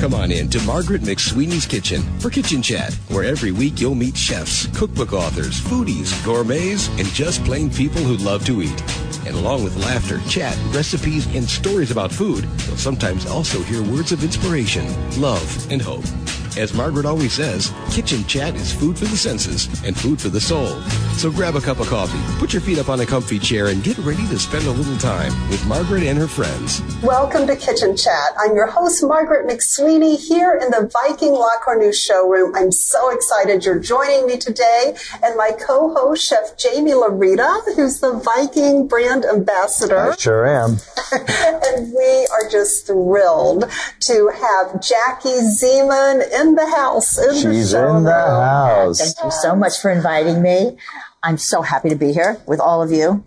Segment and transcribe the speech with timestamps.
[0.00, 4.16] Come on in to Margaret McSweeney's Kitchen for Kitchen Chat, where every week you'll meet
[4.16, 8.82] chefs, cookbook authors, foodies, gourmets, and just plain people who love to eat.
[9.26, 14.10] And along with laughter, chat, recipes, and stories about food, you'll sometimes also hear words
[14.10, 14.86] of inspiration,
[15.20, 16.06] love, and hope.
[16.56, 20.40] As Margaret always says, kitchen chat is food for the senses and food for the
[20.40, 20.80] soul.
[21.16, 23.84] So grab a cup of coffee, put your feet up on a comfy chair, and
[23.84, 26.82] get ready to spend a little time with Margaret and her friends.
[27.02, 28.32] Welcome to Kitchen Chat.
[28.36, 32.52] I'm your host, Margaret McSweeney, here in the Viking La Cornue showroom.
[32.56, 38.12] I'm so excited you're joining me today, and my co-host, Chef Jaime Laurita, who's the
[38.12, 40.12] Viking brand ambassador.
[40.12, 40.78] I sure am.
[41.12, 43.70] and we are just thrilled
[44.00, 45.28] to have Jackie
[45.60, 47.18] Zeman in the house.
[47.18, 48.98] In She's the in the house.
[48.98, 50.76] Thank you so much for inviting me.
[51.22, 53.24] I'm so happy to be here with all of you.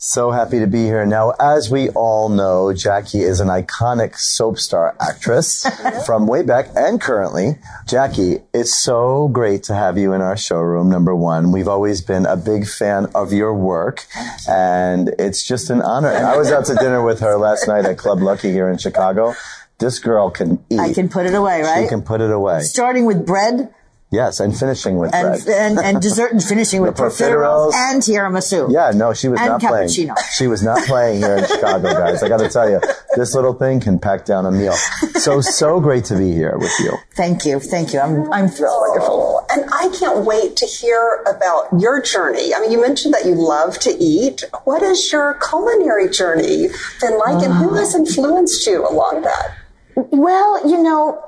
[0.00, 1.04] So happy to be here.
[1.04, 5.66] Now, as we all know, Jackie is an iconic soap star actress
[6.06, 7.58] from way back and currently.
[7.84, 11.50] Jackie, it's so great to have you in our showroom, number one.
[11.50, 14.06] We've always been a big fan of your work,
[14.48, 16.12] and it's just an honor.
[16.12, 18.78] And I was out to dinner with her last night at Club Lucky here in
[18.78, 19.34] Chicago.
[19.78, 20.80] This girl can eat.
[20.80, 21.82] I can put it away, right?
[21.82, 22.60] She can put it away.
[22.60, 23.72] Starting with bread
[24.10, 25.70] Yes, and finishing with and, bread.
[25.70, 28.72] and, and dessert and finishing with profiteroles and tiramisu.
[28.72, 29.88] Yeah, no, she was And not playing.
[29.88, 32.22] She was not playing here in Chicago, guys.
[32.22, 32.80] I got to tell you,
[33.16, 34.72] this little thing can pack down a meal.
[34.72, 36.92] So, so great to be here with you.
[37.16, 37.60] Thank you.
[37.60, 38.00] Thank you.
[38.00, 38.88] I'm, I'm thrilled.
[38.88, 39.46] Wonderful.
[39.50, 42.54] And I can't wait to hear about your journey.
[42.54, 44.42] I mean, you mentioned that you love to eat.
[44.64, 46.68] What has your culinary journey
[47.02, 47.80] been like, and who ah.
[47.80, 49.54] has influenced you along that?
[49.98, 51.20] Well, you know,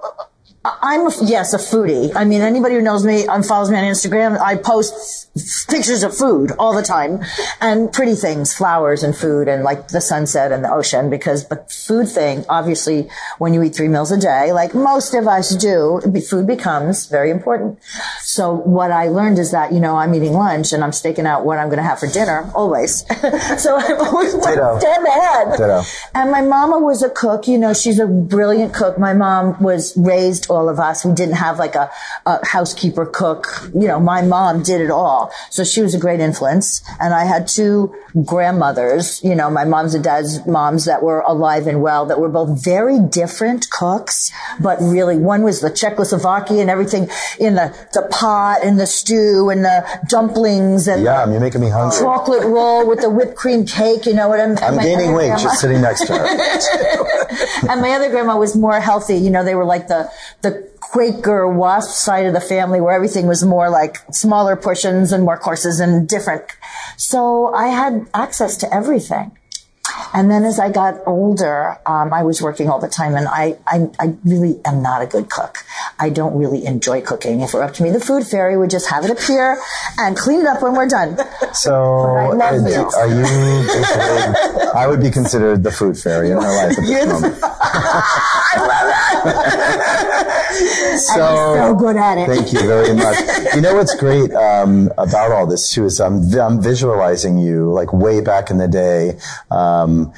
[0.62, 2.14] I'm a, yes a foodie.
[2.14, 5.30] I mean, anybody who knows me and follows me on Instagram, I post
[5.70, 7.22] pictures of food all the time
[7.62, 11.08] and pretty things, flowers and food and like the sunset and the ocean.
[11.08, 15.27] Because, but food thing, obviously, when you eat three meals a day, like most of
[15.27, 17.78] us do, food becomes very important.
[18.20, 21.47] So what I learned is that you know I'm eating lunch and I'm staking out
[21.47, 23.06] what I'm going to have for dinner always.
[23.62, 24.78] so I'm always Ditto.
[24.78, 25.53] dead ahead.
[25.53, 25.82] Ditto.
[26.15, 27.49] And my mama was a cook.
[27.49, 28.99] You know, she's a brilliant cook.
[28.99, 31.05] My mom was raised all of us.
[31.05, 31.91] We didn't have like a,
[32.27, 33.47] a housekeeper cook.
[33.75, 35.33] You know, my mom did it all.
[35.50, 36.83] So she was a great influence.
[36.99, 37.94] And I had two
[38.25, 42.28] grandmothers, you know, my mom's and dad's moms that were alive and well, that were
[42.28, 48.06] both very different cooks, but really one was the Czechoslovakian, and everything in the, the
[48.11, 51.99] pot and the stew and the dumplings and yeah, you're making me hungry.
[51.99, 54.06] chocolate roll with the whipped cream cake.
[54.06, 56.27] You know what I'm, I'm gaining weight grandma- just sitting next to her.
[57.71, 59.17] and my other grandma was more healthy.
[59.17, 60.11] You know, they were like the,
[60.42, 65.24] the Quaker wasp side of the family where everything was more like smaller portions and
[65.24, 66.44] more courses and different.
[66.96, 69.36] So I had access to everything.
[70.12, 73.58] And then as I got older, um, I was working all the time and I,
[73.66, 75.58] I, I really am not a good cook.
[76.00, 77.41] I don't really enjoy cooking.
[77.41, 79.61] If it were up to me, the food fairy would just have it appear
[79.99, 81.19] and clean it up when we're done.
[81.53, 83.25] So, I love is- are you
[84.75, 87.37] I would be considered the food fairy in her life at this moment.
[91.00, 92.27] so, so good at it.
[92.28, 93.17] Thank you very much.
[93.55, 97.93] You know what's great um, about all this too is I'm, I'm visualizing you like
[97.93, 99.19] way back in the day.
[99.50, 100.12] Um,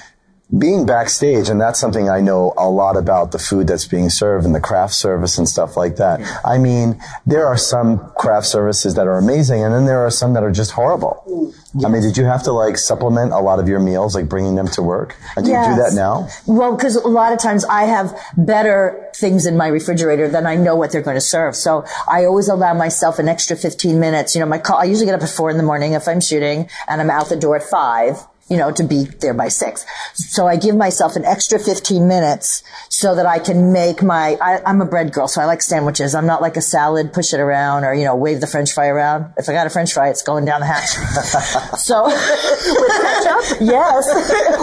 [0.57, 4.45] being backstage, and that's something I know a lot about the food that's being served
[4.45, 6.21] and the craft service and stuff like that.
[6.21, 6.47] Mm-hmm.
[6.47, 10.35] I mean, there are some craft services that are amazing, and then there are some
[10.35, 11.53] that are just horrible.
[11.85, 14.57] I mean, did you have to like supplement a lot of your meals, like bringing
[14.57, 15.17] them to work?
[15.37, 16.29] And do you do that now?
[16.47, 20.57] Well, because a lot of times I have better things in my refrigerator than I
[20.57, 21.57] know what they're going to serve.
[21.57, 24.35] So I always allow myself an extra 15 minutes.
[24.35, 26.21] You know, my call, I usually get up at four in the morning if I'm
[26.21, 28.19] shooting and I'm out the door at five.
[28.53, 29.87] You know, to be there by six.
[30.15, 34.61] So I give myself an extra 15 minutes so that I can make my, I,
[34.67, 36.15] I'm a bread girl, so I like sandwiches.
[36.15, 38.89] I'm not like a salad, push it around or, you know, wave the french fry
[38.89, 39.33] around.
[39.39, 40.91] If I got a french fry, it's going down the hatch.
[41.79, 42.15] so, with
[43.03, 43.59] ketchup?
[43.63, 44.05] Yes.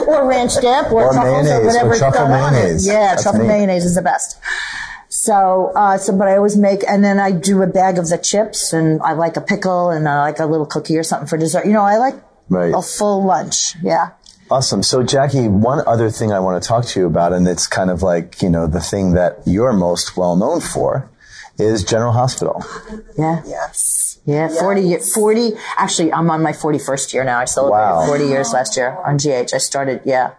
[0.07, 2.57] or ranch dip or, Or truffles mayonnaise, or or whatever truffle on it.
[2.59, 2.85] mayonnaise.
[2.87, 3.47] Yeah, That's truffle me.
[3.47, 4.37] mayonnaise is the best.
[5.11, 8.19] So, uh, so, but I always make, and then I do a bag of the
[8.19, 11.37] chips, and I like a pickle, and I like a little cookie or something for
[11.37, 11.65] dessert.
[11.65, 12.15] You know, I like
[12.49, 12.73] Right.
[12.73, 13.75] a full lunch.
[13.81, 14.11] Yeah.
[14.51, 14.81] Awesome.
[14.81, 17.91] So, Jackie, one other thing I want to talk to you about, and it's kind
[17.91, 21.07] of like, you know, the thing that you're most well known for
[21.59, 22.63] is General Hospital.
[23.17, 23.43] Yeah.
[23.45, 24.19] Yes.
[24.25, 24.47] Yeah.
[24.47, 27.37] 40, 40, actually, I'm on my 41st year now.
[27.39, 28.07] I celebrated Wow.
[28.07, 29.53] 40 years last year on GH.
[29.53, 30.31] I started, yeah.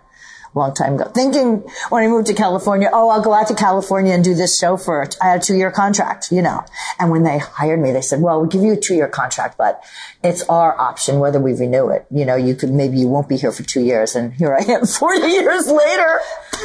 [0.55, 1.05] Long time ago.
[1.15, 1.59] Thinking
[1.91, 4.77] when I moved to California, oh, I'll go out to California and do this show
[4.77, 6.65] for, I had a two year contract, you know.
[6.99, 9.57] And when they hired me, they said, well, we'll give you a two year contract,
[9.57, 9.83] but
[10.23, 12.07] it's our option whether we renew it.
[12.11, 14.17] You know, you could, maybe you won't be here for two years.
[14.17, 16.21] And here I am 40 years later.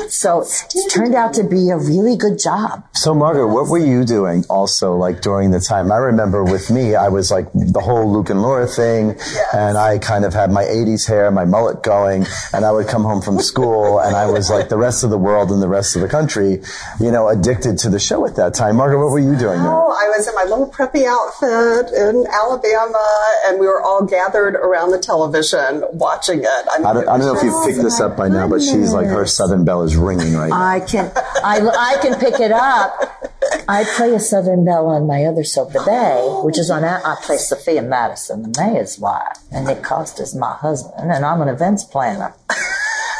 [0.10, 2.86] So it turned out to be a really good job.
[2.94, 5.92] So Margaret, what were you doing also like during the time?
[5.92, 9.54] I remember with me, I was like the whole Luke and Laura thing yes.
[9.54, 13.04] and I kind of had my 80s hair, my mullet going and I would come
[13.04, 15.96] home from school and I was like the rest of the world and the rest
[15.96, 16.62] of the country,
[17.00, 18.78] you know, addicted to the show at that time.
[18.78, 19.72] Margaret, what were you doing there?
[19.72, 23.06] Oh, I was in my little preppy outfit in Alabama
[23.48, 26.48] and we were all gathered around the television watching it.
[26.48, 28.62] I, mean, I, don't, I don't know if you've picked this up by now, but
[28.62, 30.56] she's like her Southern Belle is ringing right now.
[30.56, 33.32] I can, I, I can pick it up.
[33.68, 37.16] I play a Southern Belle on my other soap, The Bay, which is on, I
[37.22, 41.84] play Sophia Madison, the mayor's wife, and Nick Costa's my husband, and I'm an events
[41.84, 42.34] planner.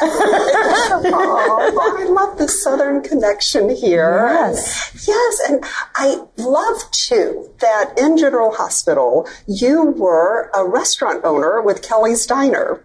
[0.02, 4.28] Oh, I love the Southern connection here.
[4.30, 5.06] Yes.
[5.06, 5.64] Yes, and
[5.94, 12.84] I love too that in General Hospital you were a restaurant owner with Kelly's Diner.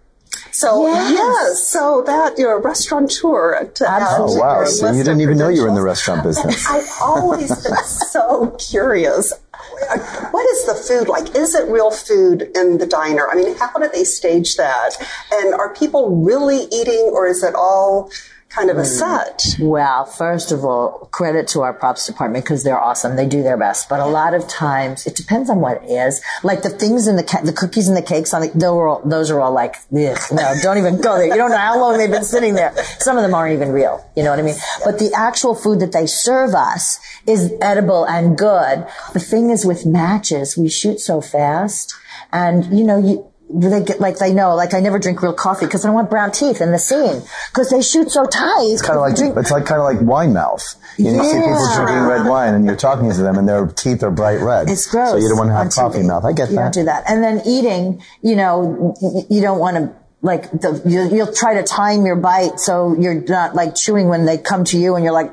[0.50, 1.12] So yes.
[1.12, 3.70] yes, so that you're a restaurateur.
[3.74, 4.64] To oh wow!
[4.64, 6.66] So you didn't even know you were in the restaurant business.
[6.68, 9.32] I've always been so curious.
[10.42, 11.36] What is the food like?
[11.36, 13.28] Is it real food in the diner?
[13.30, 14.90] I mean, how do they stage that?
[15.32, 18.10] And are people really eating, or is it all?
[18.54, 18.86] Kind of a hmm.
[18.86, 19.56] set.
[19.60, 23.16] Well, first of all, credit to our props department because they're awesome.
[23.16, 23.88] They do their best.
[23.88, 26.22] But a lot of times, it depends on what it is.
[26.42, 28.88] Like the things in the ca- the cookies and the cakes on the, those are
[28.88, 30.14] all, those are all like, no,
[30.62, 31.26] don't even go there.
[31.26, 32.74] You don't know how long they've been sitting there.
[32.98, 34.04] Some of them aren't even real.
[34.16, 34.56] You know what I mean?
[34.84, 38.86] But the actual food that they serve us is edible and good.
[39.12, 41.94] The thing is with matches, we shoot so fast.
[42.32, 45.66] And, you know, you, they get like they know like I never drink real coffee
[45.66, 48.68] because I don't want brown teeth in the scene because they shoot so tight.
[48.70, 50.62] It's kind of like drink- it's like kind of like wine mouth.
[50.96, 51.22] You, yeah.
[51.22, 54.40] see people drinking red wine and you're talking to them and their teeth are bright
[54.40, 54.70] red.
[54.70, 55.10] It's gross.
[55.10, 56.06] So you don't want to have coffee TV.
[56.06, 56.24] mouth.
[56.24, 56.62] I get you that.
[56.62, 57.04] don't do that.
[57.08, 58.94] And then eating, you know,
[59.28, 63.20] you don't want to like the, you, you'll try to time your bite so you're
[63.22, 65.32] not like chewing when they come to you and you're like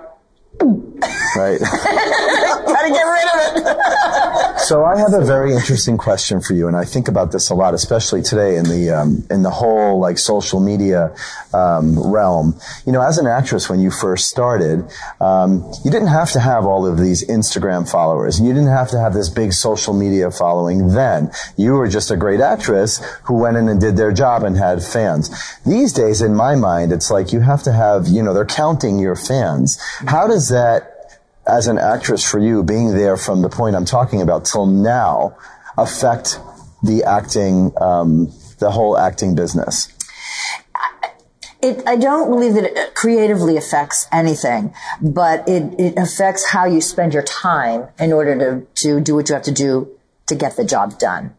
[1.36, 1.60] Right.
[2.74, 4.60] Gotta get rid of it.
[4.60, 7.56] so I have a very interesting question for you, and I think about this a
[7.56, 11.14] lot, especially today in the um, in the whole like social media
[11.54, 12.60] um, realm.
[12.86, 14.88] You know, as an actress, when you first started,
[15.20, 18.90] um, you didn't have to have all of these Instagram followers, and you didn't have
[18.90, 20.90] to have this big social media following.
[20.90, 24.58] Then you were just a great actress who went in and did their job and
[24.58, 25.30] had fans.
[25.66, 28.08] These days, in my mind, it's like you have to have.
[28.08, 29.80] You know, they're counting your fans.
[30.08, 30.99] How does that
[31.50, 35.38] as an actress for you, being there from the point I'm talking about till now,
[35.78, 36.40] affect
[36.84, 39.94] the acting, um, the whole acting business?
[41.62, 46.80] It, I don't believe that it creatively affects anything, but it, it affects how you
[46.80, 49.90] spend your time in order to, to do what you have to do
[50.28, 51.36] to get the job done.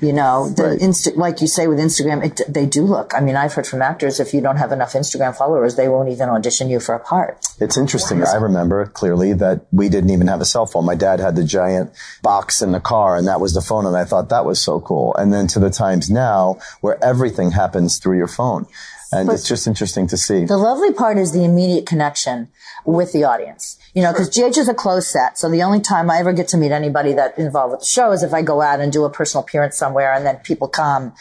[0.00, 0.78] You know, the right.
[0.78, 3.12] Insta- like you say with Instagram, it, they do look.
[3.14, 6.08] I mean, I've heard from actors if you don't have enough Instagram followers, they won't
[6.08, 7.46] even audition you for a part.
[7.58, 8.24] It's interesting.
[8.24, 10.86] I remember clearly that we didn't even have a cell phone.
[10.86, 11.92] My dad had the giant
[12.22, 14.80] box in the car, and that was the phone, and I thought that was so
[14.80, 15.14] cool.
[15.16, 18.66] And then to the times now where everything happens through your phone.
[19.12, 20.44] And but it's just interesting to see.
[20.44, 22.48] The lovely part is the immediate connection
[22.84, 23.78] with the audience.
[23.94, 26.46] You know, because GH is a closed set, so the only time I ever get
[26.48, 29.04] to meet anybody that involved with the show is if I go out and do
[29.04, 31.14] a personal appearance somewhere, and then people come.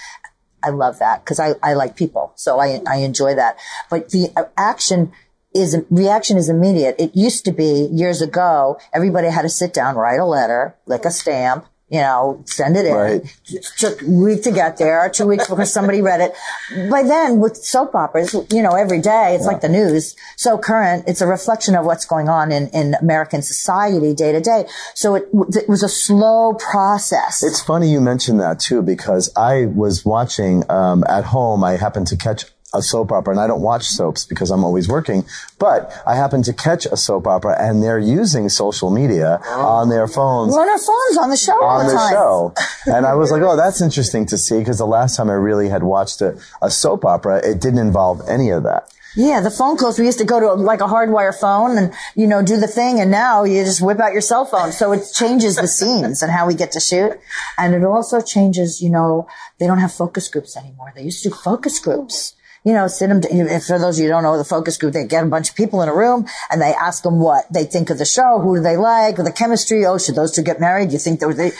[0.61, 3.57] I love that because I, I like people, so I I enjoy that.
[3.89, 5.11] But the uh, action
[5.53, 6.95] is reaction is immediate.
[6.99, 11.05] It used to be years ago, everybody had to sit down, write a letter, lick
[11.05, 12.93] a stamp, you know, send it in.
[12.93, 13.37] Right.
[13.47, 16.89] It took a week to get there, two weeks because somebody read it.
[16.89, 19.51] By then, with soap operas, you know, every day, it's yeah.
[19.51, 20.15] like the news.
[20.35, 24.41] So current, it's a reflection of what's going on in, in American society day to
[24.41, 24.65] day.
[24.93, 27.43] So it, it was a slow process.
[27.43, 32.07] It's funny you mentioned that too, because I was watching, um, at home, I happened
[32.07, 35.25] to catch a soap opera and I don't watch soaps because I'm always working,
[35.57, 39.65] but I happen to catch a soap opera and they're using social media oh.
[39.65, 40.55] on their phones.
[40.55, 42.53] on our phones on the show on the, the show.
[42.85, 45.69] And I was like, oh, that's interesting to see because the last time I really
[45.69, 48.93] had watched a, a soap opera, it didn't involve any of that.
[49.15, 49.97] Yeah, the phone calls.
[49.97, 52.99] We used to go to like a hardwire phone and, you know, do the thing.
[52.99, 54.71] And now you just whip out your cell phone.
[54.71, 57.19] So it changes the scenes and how we get to shoot.
[57.57, 60.93] And it also changes, you know, they don't have focus groups anymore.
[60.95, 64.09] They used to do focus groups you know, sit them, if for those of you
[64.09, 66.25] who don't know the focus group, they get a bunch of people in a room
[66.51, 69.31] and they ask them what they think of the show, who do they like, the
[69.31, 70.91] chemistry, oh, should those two get married?
[70.91, 71.51] You think they they,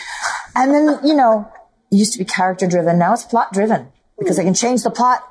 [0.54, 1.50] and then, you know,
[1.90, 2.98] it used to be character driven.
[2.98, 3.88] Now it's plot driven
[4.18, 5.26] because they can change the plot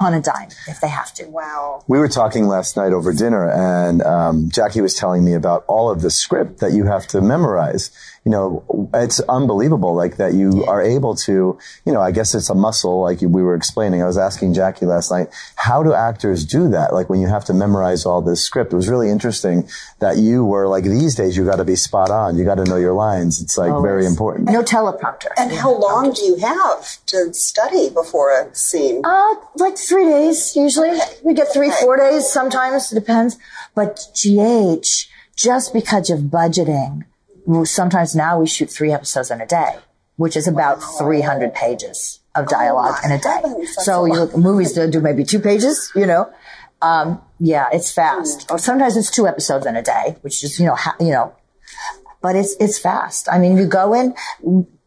[0.00, 1.26] on a dime if they have to.
[1.26, 1.84] Wow.
[1.86, 5.90] We were talking last night over dinner, and um, Jackie was telling me about all
[5.90, 7.90] of the script that you have to memorize.
[8.24, 11.58] You know, it's unbelievable, like that you are able to.
[11.86, 14.02] You know, I guess it's a muscle, like we were explaining.
[14.02, 16.92] I was asking Jackie last night, how do actors do that?
[16.92, 18.72] Like when you have to memorize all this script.
[18.72, 19.68] It was really interesting
[20.00, 21.36] that you were like these days.
[21.36, 22.36] You got to be spot on.
[22.36, 23.40] You got to know your lines.
[23.40, 24.50] It's like very important.
[24.50, 25.28] No teleprompter.
[25.36, 29.02] And how long do you have to study before a scene?
[29.04, 30.98] Uh, like three days usually.
[31.24, 32.92] We get three, four days sometimes.
[32.92, 33.38] It depends.
[33.74, 37.09] But GH, just because of budgeting, well,
[37.64, 39.76] sometimes now we shoot three episodes in a day,
[40.16, 43.64] which is about 300 pages of dialogue my in a day.
[43.84, 46.32] So you look, movies do, do maybe two pages, you know.
[46.82, 48.50] Um, yeah, it's fast.
[48.50, 51.34] Or sometimes it's two episodes in a day, which is, you know, ha- you know,
[52.22, 53.28] but it's it's fast.
[53.30, 54.14] I mean, you go in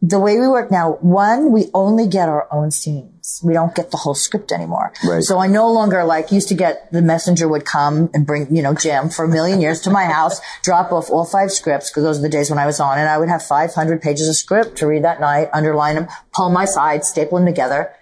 [0.04, 0.98] the way we work now.
[1.00, 3.40] One, we only get our own scenes.
[3.42, 4.92] We don't get the whole script anymore.
[5.02, 5.24] Right.
[5.24, 8.62] So I no longer like used to get the messenger would come and bring you
[8.62, 12.04] know Jim for a million years to my house, drop off all five scripts because
[12.04, 14.36] those are the days when I was on, and I would have 500 pages of
[14.36, 17.94] script to read that night, underline them, pull my sides, staple them together.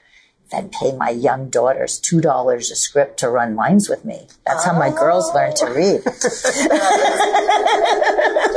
[0.51, 4.27] Then pay my young daughters two dollars a script to run lines with me.
[4.45, 4.95] That's how my oh.
[4.95, 6.01] girls learn to read.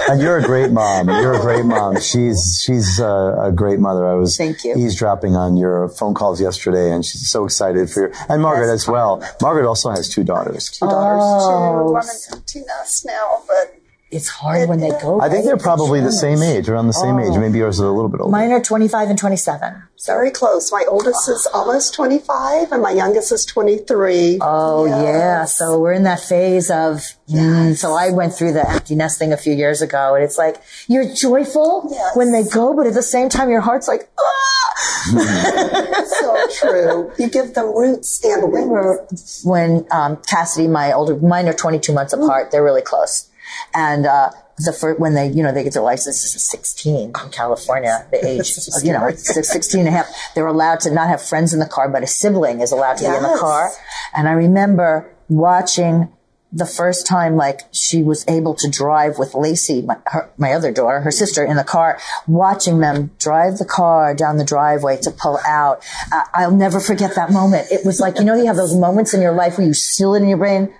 [0.06, 1.08] And you're a great mom.
[1.08, 1.98] You're a great mom.
[1.98, 4.06] She's she's a, a great mother.
[4.06, 4.76] I was Thank you.
[4.76, 8.14] eavesdropping on your phone calls yesterday, and she's so excited for you.
[8.28, 9.26] And Margaret as well.
[9.40, 10.70] Margaret also has two daughters.
[10.70, 11.86] Two daughters Oh.
[11.86, 11.92] too.
[11.92, 13.74] One an empty nest now, but
[14.14, 15.20] It's hard when they go.
[15.20, 17.36] I think they're probably the same age, around the same age.
[17.36, 18.30] Maybe yours are a little bit older.
[18.30, 19.82] Mine are 25 and 27.
[20.06, 20.70] very close.
[20.70, 24.38] My oldest is almost 25 and my youngest is 23.
[24.40, 25.02] Oh Yes.
[25.02, 25.44] yeah.
[25.46, 29.36] So we're in that phase of, mm, so I went through the empty nesting a
[29.36, 30.56] few years ago and it's like,
[30.88, 32.16] you're joyful Yes.
[32.16, 36.04] when they go, but at the same time, your heart's like, ah!
[36.06, 37.12] so true.
[37.18, 38.54] You give them roots and wings.
[38.68, 39.06] remember
[39.44, 42.50] when um, Cassidy, my older, mine are 22 months apart.
[42.50, 43.28] They're really close.
[43.74, 47.30] And uh, the first, when they, you know, they get their licenses at 16 in
[47.30, 51.22] California, the age, you know, it's 16 and a half, they're allowed to not have
[51.22, 53.70] friends in the car, but a sibling is allowed to be in the car.
[54.16, 56.08] And I remember watching
[56.54, 60.70] the first time, like she was able to drive with Lacey, my, her, my other
[60.70, 65.10] daughter, her sister, in the car, watching them drive the car down the driveway to
[65.10, 65.84] pull out.
[66.12, 67.66] Uh, I'll never forget that moment.
[67.72, 70.14] It was like, you know, you have those moments in your life where you seal
[70.14, 70.72] it in your brain.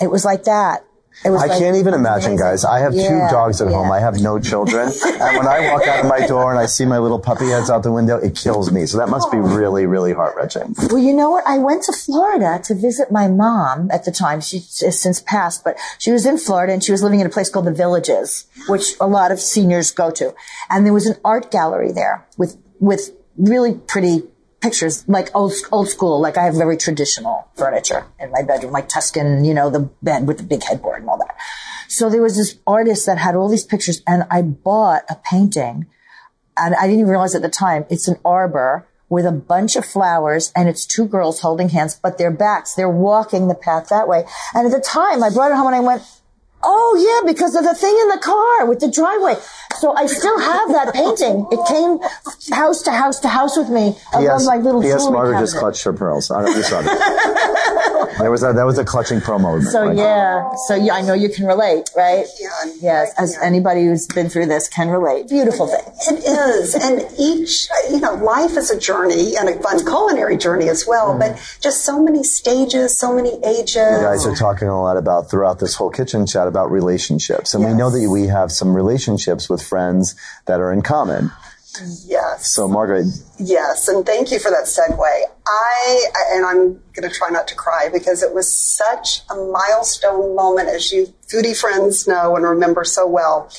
[0.00, 0.84] It was like that.
[1.24, 2.64] I like- can't even imagine, guys.
[2.64, 3.90] I have two dogs at home.
[3.90, 4.88] I have no children.
[5.04, 7.70] and when I walk out of my door and I see my little puppy heads
[7.70, 8.86] out the window, it kills me.
[8.86, 9.40] So that must be oh.
[9.40, 10.74] really, really heart wrenching.
[10.88, 11.46] Well, you know what?
[11.46, 14.40] I went to Florida to visit my mom at the time.
[14.40, 17.48] She's since passed, but she was in Florida and she was living in a place
[17.48, 20.34] called the Villages, which a lot of seniors go to.
[20.70, 24.22] And there was an art gallery there with, with really pretty
[24.62, 26.20] pictures, like old, old school.
[26.20, 30.26] Like I have very traditional furniture in my bedroom, like Tuscan, you know, the bed
[30.26, 31.36] with the big headboard and all that.
[31.88, 35.86] So there was this artist that had all these pictures and I bought a painting
[36.56, 39.84] and I didn't even realize at the time it's an arbor with a bunch of
[39.84, 44.08] flowers and it's two girls holding hands, but their backs, they're walking the path that
[44.08, 44.24] way.
[44.54, 46.02] And at the time I brought it home and I went,
[46.64, 49.34] Oh yeah, because of the thing in the car with the driveway.
[49.78, 51.46] So I still have that painting.
[51.50, 51.98] It came
[52.54, 54.46] house to house to house with me Yes, P.S.
[54.46, 55.02] my little P.S.
[55.02, 55.60] jewelry Margaret just cabinet.
[55.60, 56.30] clutched her pearls.
[56.30, 58.16] I don't know if you saw that.
[58.18, 59.60] there was a, that was a clutching promo.
[59.62, 62.26] So Like, yeah, so yeah, I know you can relate, right?
[62.38, 62.74] can.
[62.80, 63.44] Yes, I as can.
[63.44, 65.28] anybody who's been through this can relate.
[65.28, 66.16] Beautiful thing.
[66.16, 66.74] It is.
[66.74, 71.10] And each, you know, life is a journey and a fun culinary journey as well,
[71.10, 71.32] mm-hmm.
[71.32, 73.76] but just so many stages, so many ages.
[73.76, 77.54] You guys are talking a lot about throughout this whole kitchen chat about relationships.
[77.54, 81.32] And we know that we have some relationships with friends that are in common.
[82.04, 82.52] Yes.
[82.52, 83.06] So Margaret,
[83.38, 85.22] Yes, and thank you for that segue.
[85.46, 90.36] I, and I'm going to try not to cry because it was such a milestone
[90.36, 93.50] moment, as you foodie friends know and remember so well,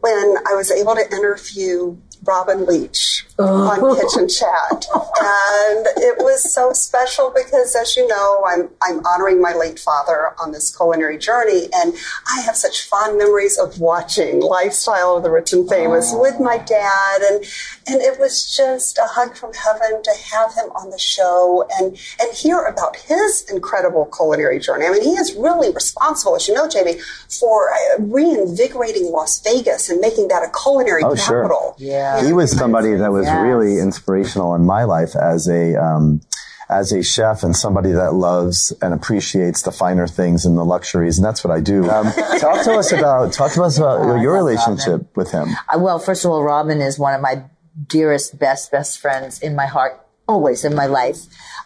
[0.00, 4.86] when I was able to interview Robin Leach on Kitchen Chat.
[4.94, 10.30] And it was so special because, as you know, I'm, I'm honoring my late father
[10.40, 11.68] on this culinary journey.
[11.74, 11.94] And
[12.28, 16.58] I have such fond memories of watching Lifestyle of the Rich and Famous with my
[16.58, 17.22] dad.
[17.22, 17.44] And,
[17.86, 21.96] and it was just a hug from heaven to have him on the show and,
[22.20, 24.86] and hear about his incredible culinary journey.
[24.86, 29.88] I mean, he is really responsible, as you know, Jaime, for uh, reinvigorating Las Vegas
[29.88, 31.42] and making that a culinary Oh, sure.
[31.42, 31.74] capital.
[31.78, 32.24] Yeah.
[32.24, 33.42] he was somebody that was Yes.
[33.44, 36.20] really inspirational in my life as a um,
[36.68, 41.18] as a chef and somebody that loves and appreciates the finer things and the luxuries,
[41.18, 41.88] and that's what I do.
[41.90, 42.06] Um,
[42.40, 45.48] talk to us about talk to us about your, your relationship with him.
[45.72, 47.44] Uh, Well, first of all, Robin is one of my
[47.88, 49.98] dearest, best, best friends in my heart
[50.28, 51.20] always in my life.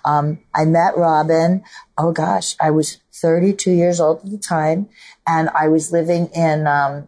[0.04, 1.62] Um, I met Robin.
[1.99, 4.88] Oh gosh, I was 32 years old at the time
[5.26, 7.06] and I was living in, um,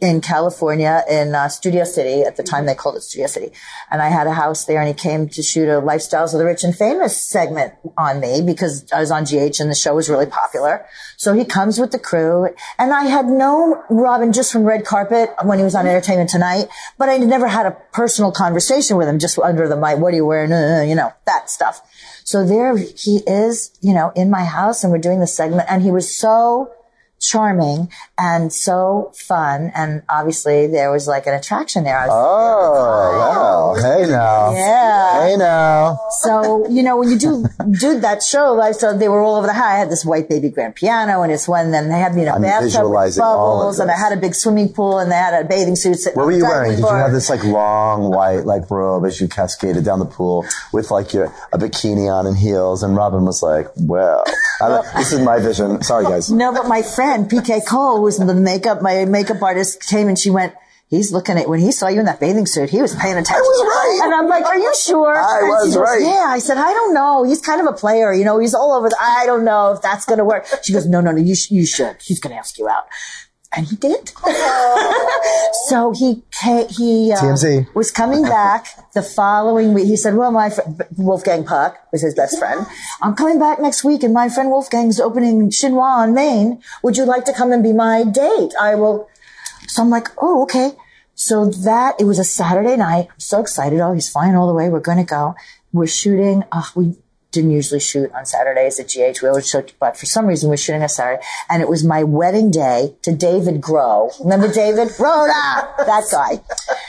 [0.00, 2.22] in California in uh, Studio City.
[2.22, 3.52] At the time, they called it Studio City.
[3.90, 6.44] And I had a house there and he came to shoot a Lifestyles of the
[6.44, 10.08] Rich and Famous segment on me because I was on GH and the show was
[10.08, 10.86] really popular.
[11.16, 15.30] So he comes with the crew and I had known Robin just from red carpet
[15.44, 19.18] when he was on Entertainment Tonight, but I never had a personal conversation with him
[19.18, 19.98] just under the mic.
[19.98, 20.52] What are you wearing?
[20.52, 21.82] Uh, you know, that stuff.
[22.24, 25.82] So there he is, you know, in my house and we're doing the segment and
[25.82, 26.70] he was so
[27.20, 29.70] charming and so fun.
[29.74, 31.96] And obviously there was like an attraction there.
[31.98, 33.74] Was, Oh, wow.
[33.76, 33.82] Oh.
[33.82, 34.52] Hey now.
[34.52, 35.26] yeah.
[35.26, 35.98] Hey now.
[36.20, 37.44] So, you know, when you do,
[37.78, 39.76] do that show, like, so they were all over the high.
[39.76, 42.28] I had this white baby grand piano and it's when then they had me in
[42.28, 45.44] a I'm bathtub with bubbles and I had a big swimming pool and they had
[45.44, 45.98] a bathing suit.
[46.14, 46.70] What were you wearing?
[46.72, 50.44] Did you have this like long white like robe as you cascaded down the pool
[50.72, 52.82] with like your a bikini on and heels?
[52.82, 54.24] And Robin was like, "Well,
[54.60, 56.30] I, this is my vision." Sorry, guys.
[56.30, 60.30] No, but my friend PK Cole, was the makeup, my makeup artist, came and she
[60.30, 60.54] went.
[60.88, 62.68] He's looking at when he saw you in that bathing suit.
[62.68, 63.36] He was paying attention.
[63.36, 64.06] I was right.
[64.06, 66.02] and I'm like, "Are you sure?" I And was goes, right.
[66.02, 67.22] Yeah, I said, "I don't know.
[67.22, 68.40] He's kind of a player, you know.
[68.40, 68.88] He's all over.
[68.88, 71.20] The, I don't know if that's going to work." She goes, "No, no, no.
[71.22, 71.96] You sh- you should.
[72.02, 72.86] He's going to ask you out."
[73.52, 74.08] And he did.
[75.68, 77.74] so he ca he uh, TMZ.
[77.74, 79.86] was coming back the following week.
[79.86, 80.62] He said, "Well, my fr-
[80.96, 82.64] Wolfgang Puck was his best friend.
[83.02, 86.62] I'm coming back next week, and my friend Wolfgang's opening Chinois on Main.
[86.84, 88.52] Would you like to come and be my date?
[88.60, 89.08] I will."
[89.66, 90.76] So I'm like, "Oh, okay."
[91.16, 93.08] So that it was a Saturday night.
[93.10, 93.80] I'm so excited.
[93.80, 94.68] Oh, he's flying all the way.
[94.68, 95.34] We're going to go.
[95.72, 96.44] We're shooting.
[96.52, 96.96] Uh, we
[97.32, 99.22] didn't usually shoot on Saturdays at GH.
[99.22, 101.22] We always shoot, but for some reason we're shooting on Saturday.
[101.48, 104.12] And it was my wedding day to David Groh.
[104.20, 104.88] Remember David?
[104.98, 105.74] Rhoda!
[105.78, 106.42] That guy.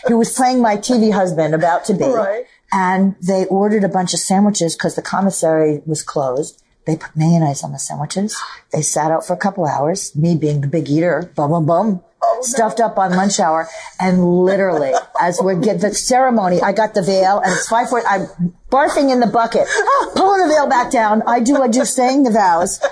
[0.08, 2.06] Who was playing my TV husband about to be.
[2.06, 2.46] Right.
[2.72, 6.64] And they ordered a bunch of sandwiches because the commissary was closed.
[6.88, 8.36] They put mayonnaise on the sandwiches.
[8.72, 12.04] They sat out for a couple hours, me being the big eater, boom, boom, boom,
[12.44, 13.68] stuffed up on lunch hour.
[14.00, 18.02] And literally, as we're getting the ceremony, I got the veil and it's five four,
[18.08, 18.28] I'm
[18.70, 19.68] barfing in the bucket,
[20.16, 21.24] pulling the veil back down.
[21.28, 22.80] I do, I do saying the vows.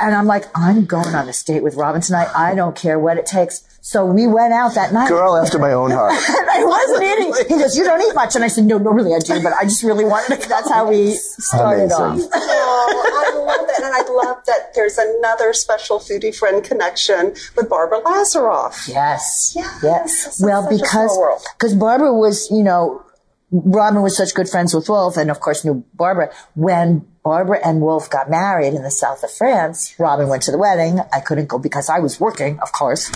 [0.00, 2.28] And I'm like, I'm going on a date with Robin tonight.
[2.34, 3.64] I don't care what it takes.
[3.88, 5.08] So we went out that night.
[5.08, 6.12] Girl after my own heart.
[6.28, 7.32] And I wasn't eating.
[7.48, 8.34] He goes, you don't eat much.
[8.36, 10.48] And I said, no, no, really I do, but I just really wanted to.
[10.54, 11.96] That's how we started Amazing.
[11.96, 12.30] off.
[12.34, 13.82] Oh, I love that.
[13.82, 18.88] And I love that there's another special foodie friend connection with Barbara Lazaroff.
[18.88, 19.54] Yes.
[19.56, 19.80] Yes.
[19.82, 20.38] Yes.
[20.38, 21.18] Well, because,
[21.56, 23.02] because Barbara was, you know,
[23.50, 26.30] Robin was such good friends with Wolf and of course knew Barbara.
[26.54, 30.58] When Barbara and Wolf got married in the south of France, Robin went to the
[30.58, 31.00] wedding.
[31.10, 33.10] I couldn't go because I was working, of course.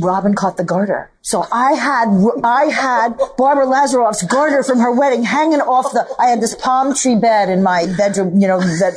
[0.00, 1.10] Robin caught the garter.
[1.22, 2.08] So I had,
[2.44, 6.94] I had Barbara Lazaroff's garter from her wedding hanging off the, I had this palm
[6.94, 8.94] tree bed in my bedroom, you know, that,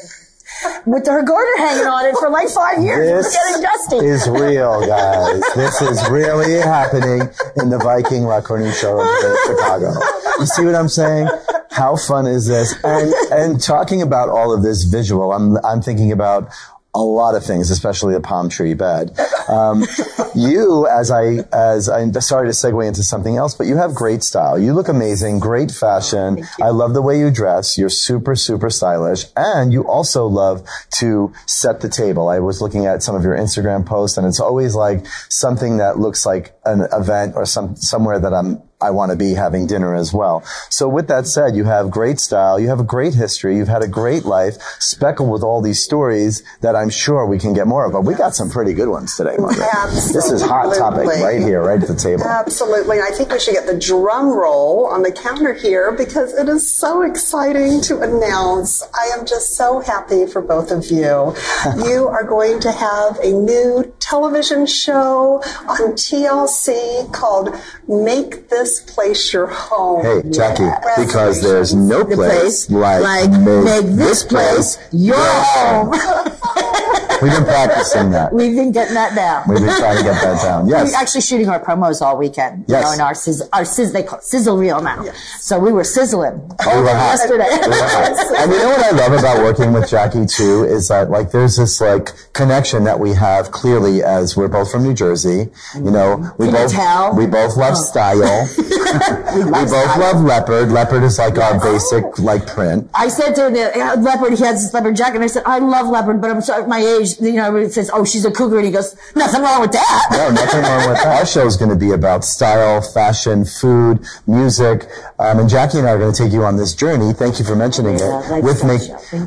[0.86, 3.10] with her garter hanging on it for like five years.
[3.10, 4.06] It was This getting dusty.
[4.06, 5.42] is real, guys.
[5.56, 7.22] This is really happening
[7.58, 9.92] in the Viking La Cornue show in Chicago.
[10.40, 11.28] You see what I'm saying?
[11.72, 12.76] How fun is this?
[12.84, 16.50] And and talking about all of this visual, I'm I'm thinking about
[16.94, 19.18] a lot of things, especially the palm tree bed.
[19.48, 19.84] Um,
[20.36, 24.24] you, as I as I started to segue into something else, but you have great
[24.24, 24.60] style.
[24.60, 26.46] You look amazing, great fashion.
[26.62, 27.78] I love the way you dress.
[27.78, 32.28] You're super super stylish, and you also love to set the table.
[32.28, 35.98] I was looking at some of your Instagram posts, and it's always like something that
[35.98, 39.96] looks like an event or some somewhere that I'm I want to be having dinner
[39.96, 40.44] as well.
[40.70, 43.84] So with that said, you have great style, you have a great history, you've had
[43.84, 47.86] a great life, speckled with all these stories that I'm sure we can get more
[47.86, 47.92] of.
[47.92, 49.68] But we got some pretty good ones today, Margaret.
[49.92, 51.24] This is hot topic Absolutely.
[51.24, 52.24] right here, right at the table.
[52.24, 52.98] Absolutely.
[52.98, 56.50] And I think we should get the drum roll on the counter here because it
[56.50, 58.84] is so exciting to announce.
[58.94, 61.36] I am just so happy for both of you.
[61.86, 67.56] you are going to have a new television show on TLC called
[67.88, 70.04] Make This Place Your Home.
[70.04, 70.70] Hey, Jackie,
[71.02, 75.94] because there's no place, place like, like make, make this place your home.
[77.22, 78.34] We've been practicing that.
[78.34, 79.44] We've been getting that down.
[79.48, 80.68] We've been trying to get that down.
[80.68, 80.92] Yes.
[80.92, 82.66] We're actually shooting our promos all weekend.
[82.68, 82.84] You Yes.
[82.86, 85.04] know, in our sizzle, our sizz, they call it sizzle reel now.
[85.04, 85.16] Yes.
[85.42, 87.48] So we were sizzling We were yesterday.
[87.52, 88.12] We were hot.
[88.42, 91.58] and you know what I love about working with Jackie too is that like there's
[91.58, 95.50] this like connection that we have clearly as we're both from New Jersey.
[95.76, 97.16] You know, we Can you both tell?
[97.16, 98.48] we both love style.
[98.58, 100.70] we both love leopard.
[100.72, 102.90] Leopard is like our basic like print.
[102.94, 105.60] I said to the uh, leopard, he has this leopard jacket, and I said, I
[105.60, 108.58] love leopard, but I'm sorry, my age, you know, everybody says, oh, she's a cougar.
[108.58, 110.08] And he goes, nothing wrong with that.
[110.12, 111.18] No, nothing wrong with that.
[111.20, 114.88] Our show is going to be about style, fashion, food, music.
[115.20, 117.14] Um, and Jackie and I are going to take you on this journey.
[117.14, 118.44] Thank you for mentioning Yeah, it.
[118.44, 118.76] with me.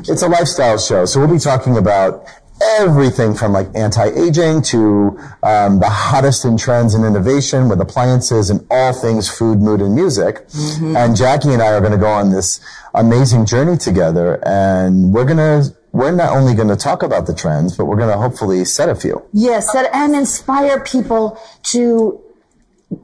[0.07, 1.05] It's a lifestyle show.
[1.05, 2.25] So we'll be talking about
[2.79, 8.65] everything from like anti-aging to um, the hottest in trends and innovation with appliances and
[8.71, 10.47] all things food, mood, and music.
[10.47, 10.95] Mm-hmm.
[10.95, 12.61] And Jackie and I are going to go on this
[12.93, 15.75] amazing journey together, and we're going to.
[15.95, 18.89] We're not only going to talk about the trends, but we're going to hopefully set
[18.89, 19.23] a few.
[19.31, 21.39] Yes, that, and inspire people
[21.71, 22.19] to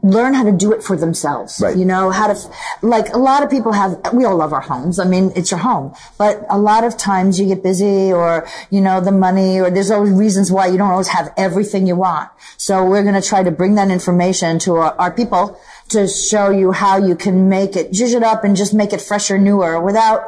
[0.03, 1.61] learn how to do it for themselves.
[1.63, 1.77] Right.
[1.77, 2.51] You know, how to,
[2.81, 4.99] like a lot of people have, we all love our homes.
[4.99, 8.81] I mean, it's your home, but a lot of times you get busy or, you
[8.81, 12.29] know, the money or there's always reasons why you don't always have everything you want.
[12.57, 15.57] So we're going to try to bring that information to our, our people
[15.89, 18.99] to show you how you can make it, zhuzh it up and just make it
[18.99, 20.25] fresher, newer without,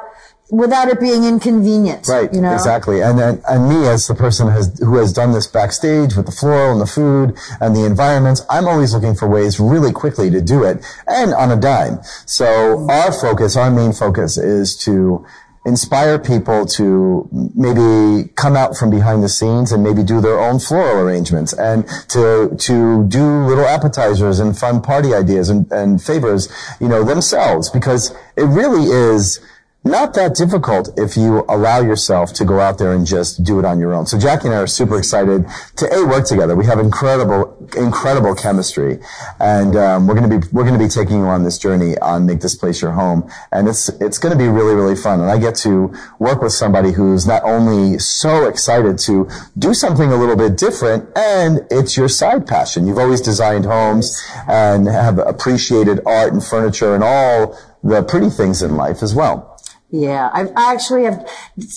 [0.50, 2.08] without it being inconvenient.
[2.08, 2.54] Right, You know?
[2.54, 3.02] exactly.
[3.02, 6.32] And, and and me as the person has, who has done this backstage with the
[6.32, 10.42] floral and the food and the environments, I'm always looking for ways really quickly to
[10.42, 12.00] do it and on a dime.
[12.26, 15.26] So our focus, our main focus is to
[15.66, 20.60] inspire people to maybe come out from behind the scenes and maybe do their own
[20.60, 26.52] floral arrangements and to to do little appetizers and fun party ideas and, and favors,
[26.82, 29.40] you know, themselves because it really is
[29.86, 33.66] not that difficult if you allow yourself to go out there and just do it
[33.66, 34.06] on your own.
[34.06, 35.46] So Jackie and I are super excited
[35.78, 36.56] to a work together.
[36.56, 39.00] We have incredible, incredible chemistry,
[39.40, 41.98] and um, we're going to be we're going to be taking you on this journey
[42.00, 45.20] on make this place your home, and it's it's going to be really really fun.
[45.20, 50.12] And I get to work with somebody who's not only so excited to do something
[50.12, 52.88] a little bit different, and it's your side passion.
[52.88, 58.62] You've always designed homes and have appreciated art and furniture and all the pretty things
[58.62, 59.53] in life as well.
[59.96, 61.30] Yeah, I've, I actually have.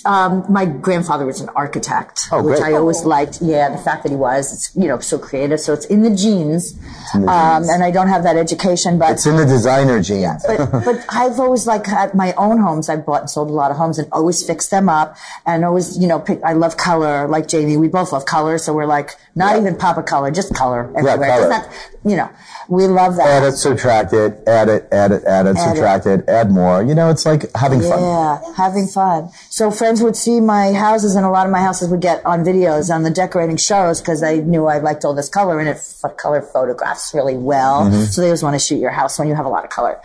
[0.07, 2.73] Um, my grandfather was an architect, Oh, which great.
[2.73, 3.43] I always liked.
[3.43, 5.61] Yeah, the fact that he was, it's you know, so creative.
[5.61, 6.73] So it's in the genes,
[7.15, 7.69] in the um, genes.
[7.75, 10.43] and I don't have that education, but It's in the designer genes.
[10.47, 12.89] but but I've always like had my own homes.
[12.89, 15.99] I've bought and sold a lot of homes and always fixed them up and always
[15.99, 16.43] you know pick.
[16.43, 17.77] I love color, like Jaime.
[17.77, 21.29] We both love color, so we're like not even pop a color, just color everywhere.
[21.29, 21.51] color.
[21.51, 22.31] Just not- you know,
[22.69, 23.27] we love that.
[23.27, 26.29] add it, subtract it, add it, add it, add it, Add subtract it.
[26.29, 26.83] add more.
[26.83, 28.01] You know, it's like having fun.
[28.01, 29.31] Yeah, having fun.
[29.51, 32.45] So friends would see my houses, and a lot of my houses would get on
[32.45, 35.79] videos on the decorating shows because they knew I liked all this color, and it
[35.79, 37.87] f- color photographs really well.
[37.87, 38.05] Mm-hmm.
[38.05, 40.01] So they always want to shoot your house when you have a lot of color.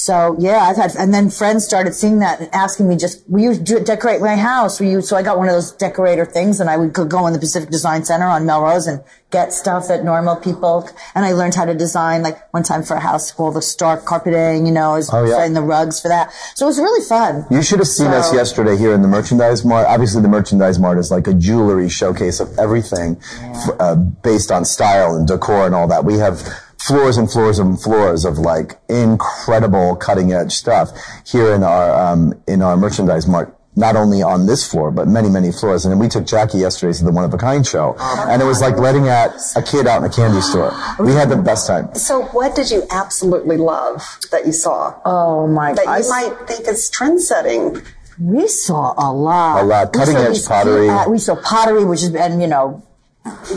[0.00, 3.40] So yeah, I've had, and then friends started seeing that and asking me, just will
[3.40, 4.78] you do, decorate my house?
[4.78, 5.00] Will you?
[5.00, 7.68] So I got one of those decorator things, and I would go- in the Pacific
[7.70, 10.88] Design Center on Melrose and get stuff that normal people.
[11.16, 14.04] And I learned how to design, like one time for a house, all the stark
[14.04, 15.48] carpeting, you know, Oh, yeah.
[15.48, 16.30] the rugs for that.
[16.54, 17.44] So it was really fun.
[17.50, 19.88] You should have seen us yesterday here in the merchandise mart.
[19.88, 24.64] Obviously, the merchandise mart is like a jewelry showcase of everything f- uh, based on
[24.64, 26.04] style and decor and all that.
[26.04, 26.40] We have
[26.80, 30.90] floors and floors and floors of like incredible cutting edge stuff
[31.26, 33.54] here in our um, in our merchandise mart.
[33.76, 35.86] Not only on this floor, but many, many floors.
[35.86, 38.60] And we took Jackie yesterday to the One of a Kind show, and it was
[38.60, 40.72] like letting out a kid out in a candy store.
[40.98, 41.94] We had the best time.
[41.94, 46.02] So, what did you absolutely love that you saw Oh my that god.
[46.02, 47.80] you might think is trend setting?
[48.18, 49.62] We saw a lot.
[49.62, 49.92] A lot.
[49.92, 50.88] Cutting edge pottery.
[51.08, 52.82] we saw pottery, which is, and you know,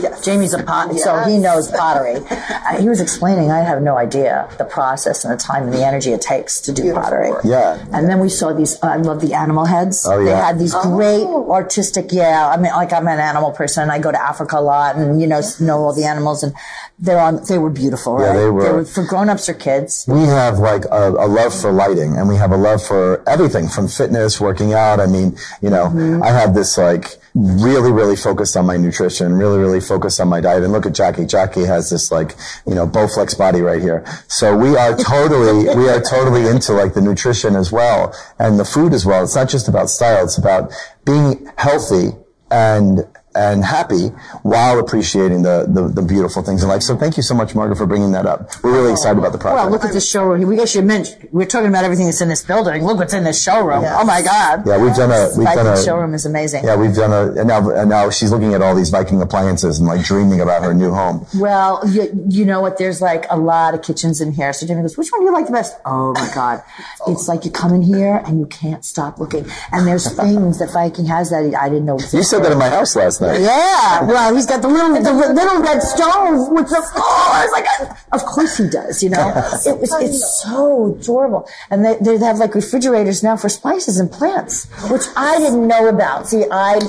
[0.00, 0.24] Yes.
[0.24, 2.16] Jaime's a pot, so he knows pottery.
[2.30, 5.84] Uh, he was explaining, I have no idea the process and the time and the
[5.84, 7.30] energy it takes to do pottery.
[7.44, 7.84] Yeah.
[7.92, 10.06] And then we saw these, I love the animal heads.
[10.06, 13.90] Oh, They had these great artistic, yeah, I mean, like I'm an animal person.
[13.90, 16.52] I go to Africa a lot and, you know, know all the animals and
[16.98, 18.36] they're on, they were beautiful, Yeah, right?
[18.38, 18.84] they were.
[18.84, 20.04] for grown-ups or kids.
[20.08, 23.68] we have like a, a love for lighting and we have a love for everything
[23.68, 25.00] from fitness, working out.
[25.00, 29.58] I mean, you know, I have this like really, really focused on my nutrition, really,
[29.58, 30.62] really focused on my diet.
[30.62, 31.26] And look at Jackie.
[31.26, 32.34] Jackie has this like,
[32.66, 34.04] you know, Bowflex body right here.
[34.28, 38.64] So we are totally, we are totally into like the nutrition as well and the
[38.64, 39.24] food as well.
[39.24, 40.24] It's not just about style.
[40.24, 40.72] It's about
[41.04, 42.10] being healthy
[42.50, 44.08] and and happy
[44.42, 46.82] while appreciating the, the, the beautiful things in life.
[46.82, 48.50] So thank you so much, Margaret, for bringing that up.
[48.62, 49.62] We're really excited about the project.
[49.62, 50.46] Well, look at this showroom.
[50.46, 52.84] We should mention, we're talking about everything that's in this building.
[52.84, 53.82] Look what's in this showroom.
[53.82, 53.96] Yes.
[53.98, 54.66] Oh my God.
[54.66, 56.64] Yeah, we've done a we've Viking done a showroom is amazing.
[56.64, 59.78] Yeah, we've done a and now and now she's looking at all these Viking appliances
[59.78, 61.26] and like dreaming about her new home.
[61.34, 62.78] Well, you, you know what?
[62.78, 64.52] There's like a lot of kitchens in here.
[64.52, 65.76] So Jimmy goes, which one do you like the best?
[65.84, 66.62] Oh my God.
[67.04, 67.12] Oh.
[67.12, 69.44] It's like you come in here and you can't stop looking.
[69.72, 71.98] And there's things that Viking has that I didn't know.
[71.98, 73.21] You said that in my house last night.
[73.22, 78.24] Yeah, well, he's got the little, the little red stove with the, it's like, of
[78.24, 79.28] course he does, you know.
[79.66, 81.48] It was, it's so adorable.
[81.70, 85.88] And they, they have like refrigerators now for spices and plants, which I didn't know
[85.88, 86.28] about.
[86.28, 86.80] See, I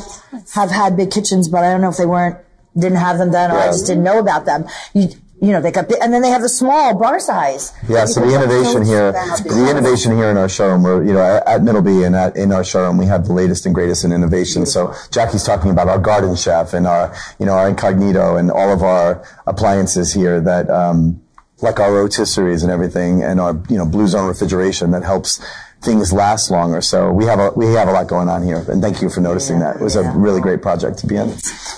[0.53, 2.37] have had big kitchens, but I don't know if they weren't,
[2.75, 4.65] didn't have them then, or I just didn't know about them.
[4.93, 5.09] You,
[5.43, 7.73] you know, they got, big, and then they have the small bar size.
[7.89, 11.45] Yeah, so the innovation here, the innovation here in our showroom, we're, you know, at,
[11.45, 14.65] at Middleby and at, in our showroom, we have the latest and greatest in innovation.
[14.65, 18.71] So Jackie's talking about our garden chef and our, you know, our incognito and all
[18.71, 21.21] of our appliances here that, um,
[21.61, 25.43] like our rotisseries and everything and our, you know, Blue Zone refrigeration that helps
[25.83, 26.81] things last longer.
[26.81, 28.65] So we have a, we have a lot going on here.
[28.69, 29.77] And thank you for noticing that.
[29.77, 31.29] It was a really great project to be in.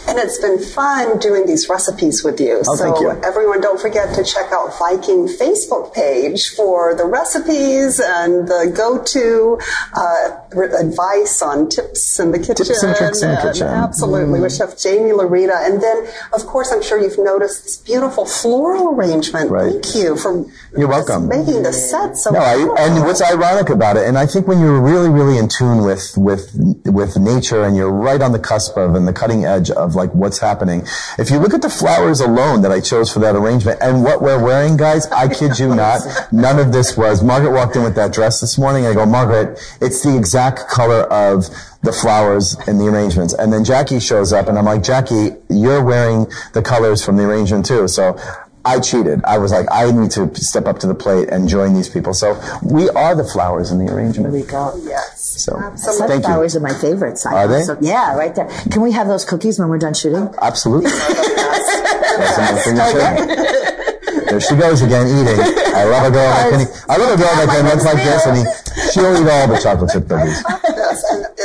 [0.07, 2.61] And it's been fun doing these recipes with you.
[2.67, 3.09] Oh, so thank you.
[3.23, 9.59] everyone don't forget to check out Viking Facebook page for the recipes and the go-to
[9.93, 12.65] uh, advice on tips in the kitchen.
[12.65, 13.67] Tips and tricks in the and kitchen.
[13.67, 15.65] Absolutely, with Chef Jaime Laurita.
[15.65, 19.49] And then, of course, I'm sure you've noticed this beautiful floral arrangement.
[19.49, 19.71] Right.
[19.71, 20.45] Thank you for
[20.77, 21.27] You're welcome.
[21.27, 24.59] making the set so No, I, and what's ironic about it, and I think when
[24.59, 26.51] you're really, really in tune with with
[26.85, 30.13] with nature, and you're right on the cusp of and the cutting edge of like
[30.13, 30.83] what's happening.
[31.17, 34.21] If you look at the flowers alone that I chose for that arrangement, and what
[34.21, 37.23] we're wearing, guys, I kid you not, none of this was.
[37.23, 40.67] Margaret walked in with that dress this morning, and I go, Margaret, it's the exact
[40.69, 41.45] color of
[41.85, 43.33] the flowers in the arrangements.
[43.33, 47.23] And then Jackie shows up, and I'm like, Jackie, you're wearing the colors from the
[47.23, 47.87] arrangement too.
[47.87, 48.17] So
[48.65, 49.23] I cheated.
[49.25, 52.13] I was like, I need to step up to the plate and join these people.
[52.13, 54.31] So we are the flowers in the arrangement.
[54.31, 54.73] There we go.
[54.83, 55.43] yes.
[55.45, 56.07] So Absolutely.
[56.07, 56.23] thank you.
[56.23, 57.25] Sunflowers are my favorites.
[57.25, 57.61] I Are they?
[57.61, 58.47] So, yeah, right there.
[58.71, 60.27] Can we have those cookies when we're done shooting?
[60.41, 60.89] Absolutely.
[60.91, 63.81] That's my signature.
[64.25, 65.39] There she goes again eating.
[65.75, 66.85] I love a girl that can eat.
[66.89, 68.47] I love a girl that can look like this and eat.
[68.93, 70.41] She'll eat all the chocolate chip cookies.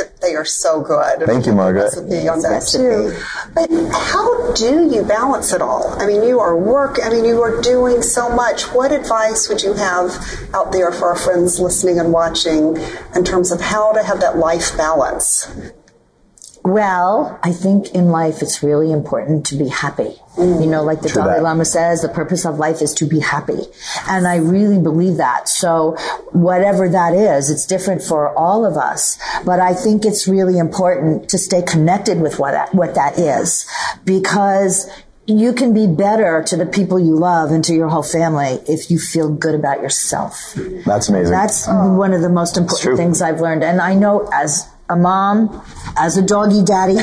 [0.21, 1.27] Yes, and it, they are so good.
[1.27, 1.83] Thank you, Margaret.
[1.83, 2.83] Recipe on that Recipe.
[2.83, 3.17] too.
[3.53, 5.93] But how do you balance it all?
[6.01, 6.97] I mean, you are work.
[7.03, 8.63] I mean, you are doing so much.
[8.73, 10.11] What advice would you have
[10.53, 12.77] out there for our friends listening and watching
[13.15, 15.47] in terms of how to have that life balance?
[16.63, 20.15] Well, I think in life it's really important to be happy.
[20.37, 21.43] You know, like the True Dalai that.
[21.43, 23.59] Lama says, the purpose of life is to be happy.
[24.07, 25.49] And I really believe that.
[25.49, 25.97] So
[26.31, 29.17] whatever that is, it's different for all of us.
[29.43, 33.65] But I think it's really important to stay connected with what that, what that is
[34.05, 34.89] because
[35.25, 38.89] you can be better to the people you love and to your whole family if
[38.89, 40.53] you feel good about yourself.
[40.85, 41.31] That's amazing.
[41.31, 43.63] That's one of the most important things I've learned.
[43.63, 45.63] And I know as a mom,
[45.97, 46.99] as a doggy daddy,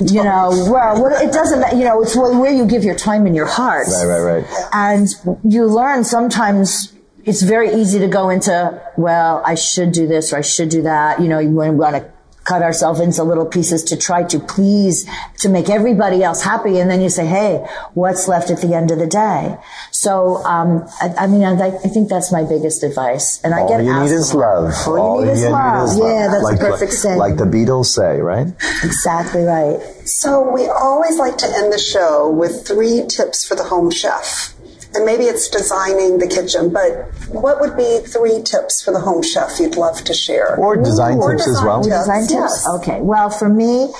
[0.00, 3.26] you know, well, what, it doesn't you know, it's where where you give your time
[3.26, 3.86] and your heart.
[3.88, 4.68] Right, right, right.
[4.72, 5.08] And
[5.44, 6.92] you learn sometimes
[7.24, 10.82] it's very easy to go into, well, I should do this or I should do
[10.82, 11.20] that.
[11.20, 12.10] You know, you want to
[12.44, 16.78] cut ourselves into little pieces to try to please, to make everybody else happy.
[16.78, 19.56] And then you say, hey, what's left at the end of the day?
[19.90, 23.40] So, um, I, I mean, I, I think that's my biggest advice.
[23.44, 24.74] And I All get you asked need is love.
[24.86, 25.98] All you need is love.
[25.98, 27.18] Yeah, that's like, the perfect like, saying.
[27.18, 28.48] Like the Beatles say, right?
[28.82, 29.80] exactly right.
[30.04, 34.54] So we always like to end the show with three tips for the home chef.
[34.94, 39.22] And maybe it's designing the kitchen, but what would be three tips for the home
[39.22, 40.56] chef you'd love to share?
[40.56, 41.82] Or design Or tips as design well.
[41.82, 41.96] tips.
[41.98, 42.32] Design tips?
[42.32, 42.68] Yes.
[42.68, 43.00] Okay.
[43.00, 43.90] Well, for me,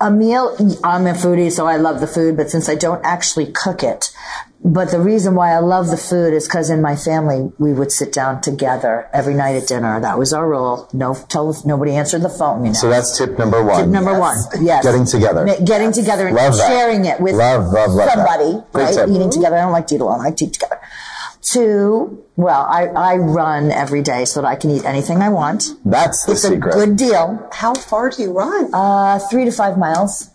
[0.00, 3.46] a meal, I'm a foodie, so I love the food, but since I don't actually
[3.52, 4.10] cook it,
[4.64, 7.90] but the reason why I love the food is because in my family, we would
[7.92, 10.00] sit down together every night at dinner.
[10.00, 10.88] That was our rule.
[10.92, 12.78] No, tele- nobody answered the phone, you know.
[12.78, 13.84] So that's tip number one.
[13.84, 14.84] Tip number one, yes.
[14.84, 15.46] Getting together.
[15.64, 16.68] Getting together and Love that.
[16.68, 19.08] sharing it with Love, love, love somebody, right?
[19.08, 19.56] Eating together.
[19.56, 20.20] I don't like to eat alone.
[20.20, 20.79] I like to eat together.
[21.42, 25.64] Two, well, I, I run every day so that I can eat anything I want.
[25.84, 26.74] That's the It's a secret.
[26.74, 27.48] good deal.
[27.52, 28.70] How far do you run?
[28.74, 30.28] Uh, three to five miles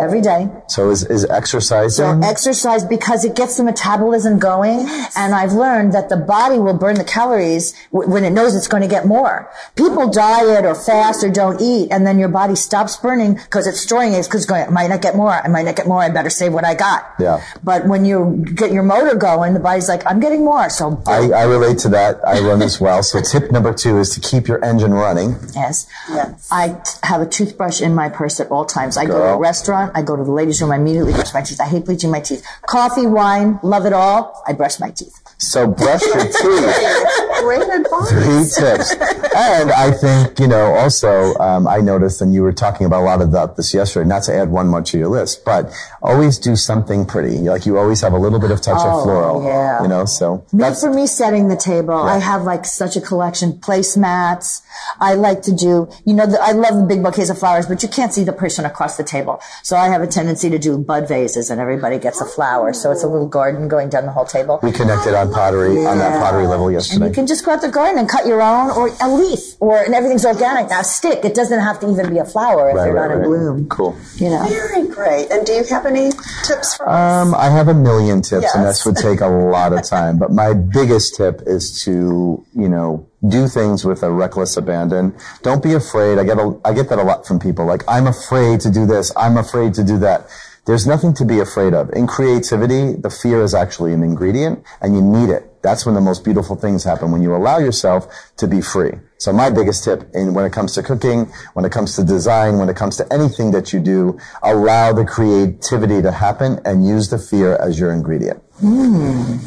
[0.00, 0.48] every day.
[0.68, 2.22] so is, is exercising?
[2.24, 4.86] Exercise because it gets the metabolism going.
[5.16, 8.68] And I've learned that the body will burn the calories w- when it knows it's
[8.68, 9.50] going to get more.
[9.76, 13.80] People diet or fast or don't eat and then your body stops burning because it's
[13.80, 15.32] storing it because I might not get more.
[15.32, 16.02] I might not get more.
[16.02, 17.14] I better save what I got.
[17.18, 17.42] Yeah.
[17.62, 20.68] But when you get your motor going, the body's like, I'm getting more.
[20.70, 22.26] So I, I relate to that.
[22.26, 23.02] I run as well.
[23.02, 25.36] So tip number two is to keep your engine running.
[25.54, 25.86] Yes.
[26.08, 26.48] Yes.
[26.50, 28.96] I t- have a toothbrush in my purse at all times.
[28.96, 29.38] I go to a Girl.
[29.86, 31.60] Restaurant, I go to the ladies' room, I immediately brush my teeth.
[31.60, 32.46] I hate bleaching my teeth.
[32.66, 34.42] Coffee, wine, love it all.
[34.46, 35.22] I brush my teeth.
[35.38, 37.40] So brush your teeth.
[37.40, 38.10] Great advice.
[38.10, 38.92] Three tips.
[39.36, 43.04] And I think, you know, also, um, I noticed, and you were talking about a
[43.04, 45.70] lot about this yesterday, not to add one more to your list, but
[46.02, 47.36] always do something pretty.
[47.38, 49.44] Like you always have a little bit of touch Oh, of floral.
[49.44, 49.82] yeah.
[49.82, 53.00] You know, so Me, that's, for me, setting the table, I have like such a
[53.00, 53.52] collection.
[53.54, 54.62] Placemats.
[55.00, 57.82] I like to do, you know, the, I love the big bouquets of flowers, but
[57.82, 59.40] you can't see the person across the table.
[59.62, 62.72] So So I have a tendency to do bud vases and everybody gets a flower.
[62.72, 64.58] So it's a little garden going down the whole table.
[64.62, 67.68] We connected on pottery, on that pottery level And you can just go out the
[67.68, 70.68] garden and cut your own or a leaf or, and everything's organic.
[70.70, 71.24] Now stick.
[71.24, 73.68] It doesn't have to even be a flower if Right, they're right, not in bloom.
[73.68, 73.96] Cool.
[74.16, 74.46] You know.
[74.48, 75.30] Very great.
[75.30, 76.10] And do you have any
[76.46, 77.26] tips for us?
[77.26, 80.18] Um, I have a million tips, and this would take a lot of time.
[80.18, 85.14] But my biggest tip is to, you know, do things with a reckless abandon.
[85.42, 86.18] Don't be afraid.
[86.18, 87.66] I get a, I get that a lot from people.
[87.66, 89.12] Like, I'm afraid to do this.
[89.16, 90.28] I'm afraid to do that.
[90.66, 91.90] There's nothing to be afraid of.
[91.92, 95.62] In creativity, the fear is actually an ingredient, and you need it.
[95.62, 98.92] That's when the most beautiful things happen, when you allow yourself to be free.
[99.18, 102.58] So my biggest tip in when it comes to cooking, when it comes to design,
[102.58, 107.10] when it comes to anything that you do, allow the creativity to happen and use
[107.10, 108.42] the fear as your ingredient.
[108.60, 109.38] Mm.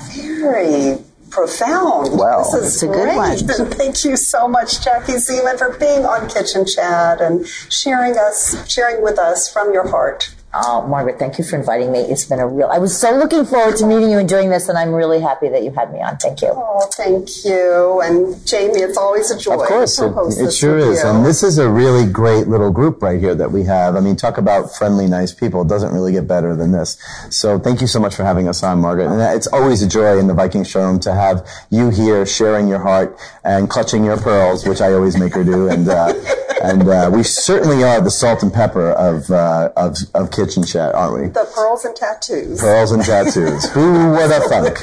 [0.41, 2.17] Very profound.
[2.17, 2.43] Wow.
[2.43, 3.32] This is It's a good one.
[3.32, 8.69] And thank you so much, Jackie Zeman, for being on Kitchen Chat and sharing us,
[8.71, 10.34] sharing with us from your heart.
[10.51, 11.99] Oh, Margaret, thank you for inviting me.
[11.99, 14.67] It's been a real, I was so looking forward to meeting you and doing this,
[14.67, 16.17] and I'm really happy that you had me on.
[16.17, 16.47] Thank you.
[16.51, 18.01] Oh, thank you.
[18.03, 19.62] And Jaime, it's always a joy.
[19.62, 21.03] Of course, to it, host it sure is.
[21.03, 21.07] you.
[21.07, 23.95] And this is a really great little group right here that we have.
[23.95, 25.62] I mean, talk about friendly, nice people.
[25.62, 26.97] It doesn't really get better than this.
[27.29, 29.05] So thank you so much for having us on, Margaret.
[29.05, 32.79] And it's always a joy in the Viking showroom to have you here sharing your
[32.79, 35.69] heart and clutching your pearls, which I always make her do.
[35.69, 36.13] And, uh,
[36.62, 40.93] and, uh, we certainly are the salt and pepper of, uh, of, of kitchen chat,
[40.95, 41.28] aren't we?
[41.30, 42.60] the pearls and tattoos.
[42.60, 43.69] Pearls and tattoos.
[43.72, 44.78] Who would have thunk?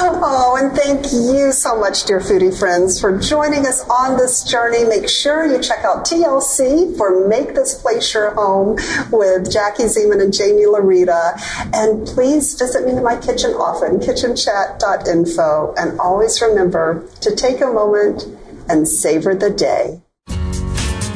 [0.00, 4.84] Oh, and thank you so much, dear foodie friends, for joining us on this journey.
[4.84, 8.76] Make sure you check out TLC for Make This Place Your Home
[9.10, 11.38] with Jackie Zeman and Jaime Laurita.
[11.74, 15.74] And please visit me in my kitchen often, kitchenchat.info.
[15.76, 18.26] And always remember to take a moment
[18.68, 20.00] and savor the day.